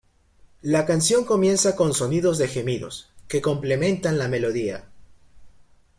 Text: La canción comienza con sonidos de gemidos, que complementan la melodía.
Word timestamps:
La 0.63 0.87
canción 0.87 1.25
comienza 1.25 1.75
con 1.75 1.93
sonidos 1.93 2.39
de 2.39 2.47
gemidos, 2.47 3.11
que 3.27 3.39
complementan 3.39 4.17
la 4.17 4.27
melodía. 4.27 4.87